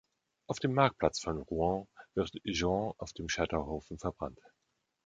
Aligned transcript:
Auf 0.47 0.57
dem 0.57 0.73
Marktplatz 0.73 1.19
von 1.19 1.37
Rouen 1.43 1.87
wird 2.15 2.31
Joan 2.43 2.95
auf 2.97 3.13
dem 3.13 3.29
Scheiterhaufen 3.29 3.99
verbrannt. 3.99 4.41